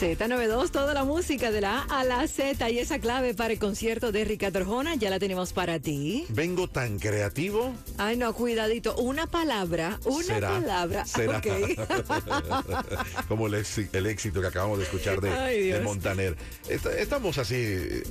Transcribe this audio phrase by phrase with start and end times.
[0.00, 3.58] Z92, toda la música de la A a la Z y esa clave para el
[3.58, 6.26] concierto de Ricardo Arjona ya la tenemos para ti.
[6.28, 7.72] Vengo tan creativo.
[7.96, 8.94] Ay, no, cuidadito.
[8.96, 11.04] Una palabra, una Será, palabra.
[11.06, 11.40] será.
[13.28, 15.78] Como el, éxi- el éxito que acabamos de escuchar de, Ay, Dios.
[15.78, 16.36] de Montaner.
[16.68, 17.56] Est- Estamos así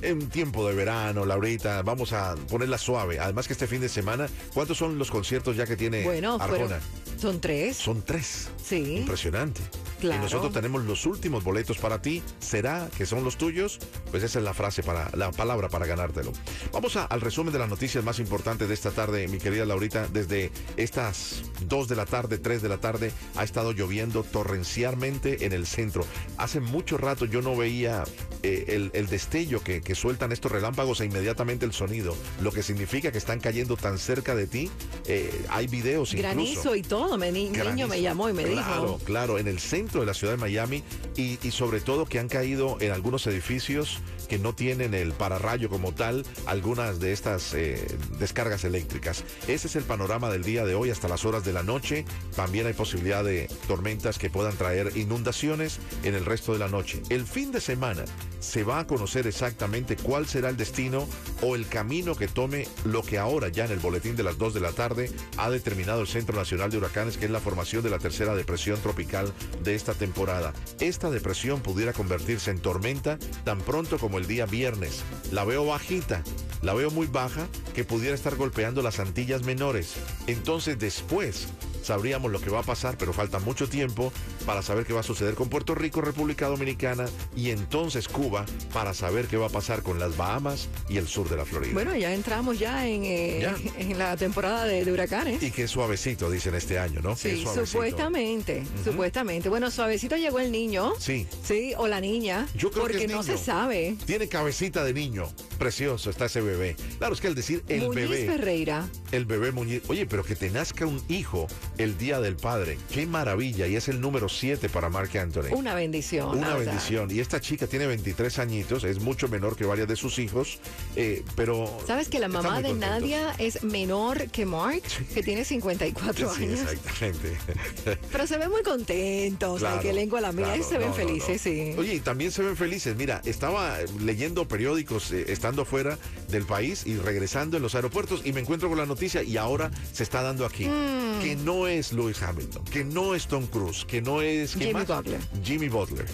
[0.02, 1.82] en tiempo de verano, Laurita.
[1.82, 3.20] Vamos a ponerla suave.
[3.20, 6.80] Además que este fin de semana, ¿cuántos son los conciertos ya que tiene Bueno, Arjona?
[7.20, 7.76] son tres.
[7.76, 8.48] Son tres.
[8.64, 8.96] Sí.
[8.96, 9.60] Impresionante.
[10.02, 12.22] Y nosotros tenemos los últimos boletos para ti.
[12.38, 13.78] ¿Será que son los tuyos?
[14.10, 16.32] Pues esa es la frase para, la palabra para ganártelo.
[16.72, 20.06] Vamos a- al resumen de las noticias más importantes de esta tarde, mi querida Laurita.
[20.08, 25.52] Desde estas 2 de la tarde, 3 de la tarde, ha estado lloviendo torrencialmente en
[25.52, 26.04] el centro.
[26.38, 28.04] Hace mucho rato yo no veía
[28.46, 32.62] eh, el, el destello que, que sueltan estos relámpagos e inmediatamente el sonido, lo que
[32.62, 34.70] significa que están cayendo tan cerca de ti.
[35.06, 36.28] Eh, hay videos incluso.
[36.28, 37.18] Granizo y todo.
[37.18, 38.98] Me, ni- niño me llamó y me claro, dijo.
[39.04, 40.82] Claro, en el centro de la ciudad de Miami
[41.16, 45.68] y, y sobre todo que han caído en algunos edificios que no tienen el pararrayo
[45.68, 47.86] como tal, algunas de estas eh,
[48.18, 49.22] descargas eléctricas.
[49.46, 52.04] Ese es el panorama del día de hoy hasta las horas de la noche.
[52.34, 57.02] También hay posibilidad de tormentas que puedan traer inundaciones en el resto de la noche.
[57.08, 58.04] El fin de semana
[58.46, 61.06] se va a conocer exactamente cuál será el destino
[61.42, 64.54] o el camino que tome lo que ahora ya en el boletín de las 2
[64.54, 67.90] de la tarde ha determinado el Centro Nacional de Huracanes, que es la formación de
[67.90, 69.32] la tercera depresión tropical
[69.64, 70.52] de esta temporada.
[70.78, 75.02] Esta depresión pudiera convertirse en tormenta tan pronto como el día viernes.
[75.32, 76.22] La veo bajita,
[76.62, 79.94] la veo muy baja, que pudiera estar golpeando las Antillas menores.
[80.28, 81.48] Entonces después
[81.86, 84.12] sabríamos lo que va a pasar, pero falta mucho tiempo
[84.44, 88.92] para saber qué va a suceder con Puerto Rico, República Dominicana y entonces Cuba para
[88.94, 91.72] saber qué va a pasar con las Bahamas y el sur de la Florida.
[91.72, 93.56] Bueno, ya entramos ya en, eh, Ya.
[93.78, 95.42] en la temporada de, de huracanes.
[95.42, 97.14] y qué suavecito dicen este año, ¿no?
[97.16, 97.66] Sí, suavecito.
[97.66, 99.48] supuestamente, supuestamente.
[99.48, 100.92] Bueno, suavecito llegó el niño.
[100.98, 101.26] Sí.
[101.44, 102.46] Sí, o la niña.
[102.54, 103.36] Yo creo que porque es no niño.
[103.38, 103.96] se sabe.
[104.06, 105.28] Tiene cabecita de niño.
[105.56, 106.76] Precioso está ese bebé.
[106.98, 108.88] Claro, es que al decir el Muñiz bebé, Ferreira.
[109.12, 109.82] el bebé Muñiz.
[109.88, 111.46] Oye, pero que te nazca un hijo
[111.78, 112.78] el día del padre.
[112.92, 113.66] Qué maravilla.
[113.66, 115.52] Y es el número 7 para Mark Anthony.
[115.52, 116.36] Una bendición.
[116.38, 117.10] Una bendición.
[117.10, 120.58] Y esta chica tiene 23 añitos, es mucho menor que varias de sus hijos,
[120.96, 121.78] eh, pero...
[121.86, 123.00] ¿Sabes que la mamá de contentos.
[123.00, 124.82] Nadia es menor que Mark,
[125.14, 126.60] que tiene 54 Sí, años?
[126.60, 127.36] exactamente.
[128.12, 130.94] Pero se ven muy contentos, Claro, ay, que lengua la mía, claro, se ven no,
[130.94, 131.50] felices, no.
[131.52, 131.74] sí.
[131.78, 132.96] Oye, y también se ven felices.
[132.96, 135.96] Mira, estaba leyendo periódicos eh, estando fuera
[136.28, 139.70] del país y regresando en los aeropuertos y me encuentro con la noticia y ahora
[139.92, 141.20] se está dando aquí Mm.
[141.22, 144.72] que no es Lewis Hamilton, que no es Tom Cruise, que no es ¿quién Jimmy
[144.84, 144.88] más?
[144.88, 145.20] Butler.
[145.44, 146.06] Jimmy Butler.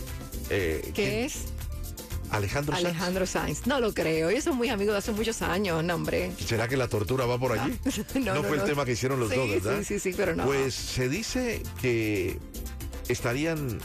[0.50, 1.12] Eh, ¿Qué ¿quién?
[1.24, 1.44] es?
[2.30, 2.84] Alejandro Sanz.
[2.86, 3.66] Alejandro Sainz.
[3.66, 6.30] No lo creo, ellos son muy amigos de hace muchos años, no, hombre.
[6.44, 7.72] ¿Será que la tortura va por allí?
[8.16, 8.62] No, no, fue no.
[8.64, 9.78] el tema que hicieron los Sí, dos, ¿verdad?
[9.78, 10.44] sí, sí, sí, pero no.
[10.44, 12.38] Pues se dice que
[13.08, 13.78] estarían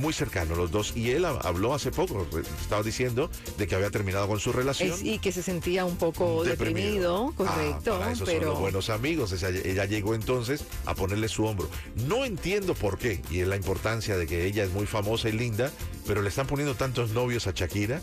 [0.00, 2.26] muy cercanos los dos y él hab- habló hace poco,
[2.60, 4.90] estaba diciendo de que había terminado con su relación.
[4.92, 8.90] Es- y que se sentía un poco deprimido, Ah, correcto, para eso son los buenos
[8.90, 9.32] amigos.
[9.42, 11.68] Ella llegó entonces a ponerle su hombro.
[12.08, 15.32] No entiendo por qué, y es la importancia de que ella es muy famosa y
[15.32, 15.70] linda,
[16.06, 18.00] pero le están poniendo tantos novios a Shakira,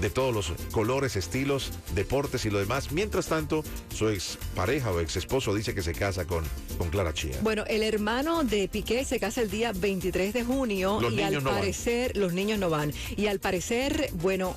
[0.00, 2.92] de todos los colores, estilos, deportes y lo demás.
[2.92, 3.62] Mientras tanto,
[3.94, 6.44] su ex pareja o ex esposo dice que se casa con,
[6.78, 7.36] con Clara Chía.
[7.42, 11.34] Bueno, el hermano de Piqué se casa el día 23 de junio Los y al
[11.34, 11.54] no van.
[11.54, 12.92] parecer los niños no van.
[13.16, 14.54] Y al parecer, bueno,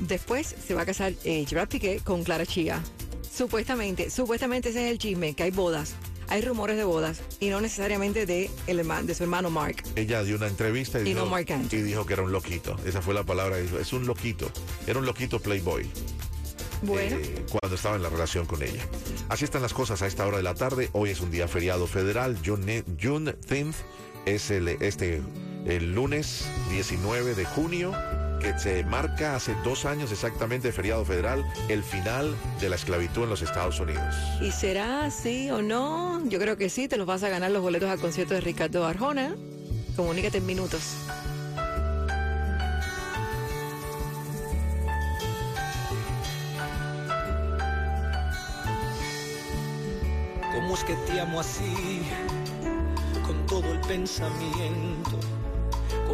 [0.00, 2.82] después se va a casar eh, Gerard Piqué con Clara Chía.
[3.34, 5.94] Supuestamente, supuestamente ese es el chisme, que hay bodas.
[6.28, 9.82] Hay rumores de bodas y no necesariamente de, el hermano, de su hermano Mark.
[9.96, 11.66] Ella dio una entrevista y, Y dijo, no Anthony.
[11.72, 12.76] y dijo que era un loquito.
[12.84, 13.78] Esa fue la palabra que dijo.
[13.78, 14.50] Es un loquito.
[14.86, 15.86] Era un loquito playboy.
[16.82, 18.82] Bueno, eh, cuando estaba en la relación con ella.
[19.28, 20.90] Así están las cosas a esta hora de la tarde.
[20.92, 22.36] Hoy es un día feriado federal.
[22.44, 23.76] June, Juneteenth
[24.26, 25.22] es el, este,
[25.66, 27.92] el lunes 19 de junio,
[28.44, 33.22] que se marca hace dos años exactamente de feriado federal, el final de la esclavitud
[33.22, 34.14] en los Estados Unidos.
[34.42, 36.22] ¿y será así o no?
[36.28, 38.84] Yo creo que sí, te los vas a ganar los boletos al concierto de Ricardo
[38.84, 39.34] Arjona.
[39.96, 40.94] Comunícate en minutos.
[50.54, 52.02] ¿Cómo es que te amo así?
[53.26, 55.18] Con todo el pensamiento,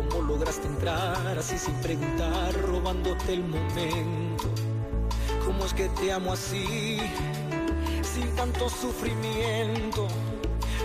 [0.08, 4.48] ¿Cómo lograste entrar así sin preguntar, robándote el momento?
[5.44, 6.98] ¿Cómo es que te amo así,
[8.02, 10.08] sin tanto sufrimiento?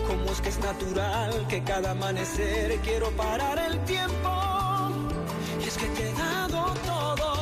[0.06, 4.32] ¿Cómo es que es natural que cada amanecer quiero parar el tiempo?
[5.62, 7.36] Y es que te he dado todo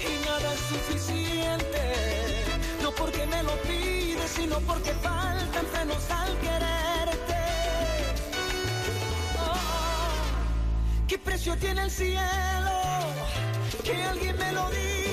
[0.00, 1.82] y nada es suficiente.
[2.82, 6.73] No porque me lo pides, sino porque faltan frenos al quererte.
[11.34, 12.20] Precio tiene el cielo?
[13.82, 15.03] Que alguien me lo diga.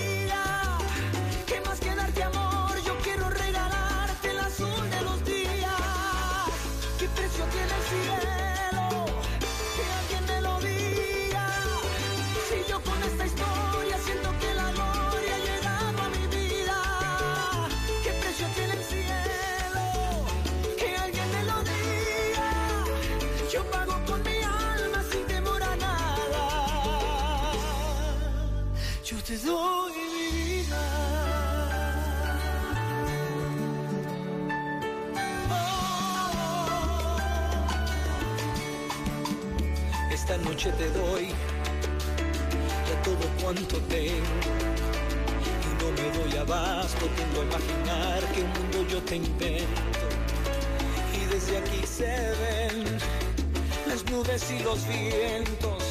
[29.73, 29.89] Oh.
[40.12, 44.41] Esta noche te doy de todo cuanto tengo.
[45.63, 50.06] Y no me doy abasto, tiendo a imaginar que un mundo yo te invento.
[51.13, 52.06] Y desde aquí se
[52.41, 52.97] ven
[53.88, 55.83] las nubes y los vientos.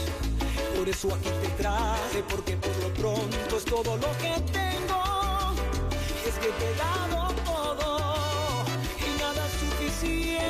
[0.81, 5.53] Por eso aquí te traje, porque por lo pronto es todo lo que tengo.
[6.27, 8.65] Es que te he dado todo
[8.99, 10.50] y nada es suficiente.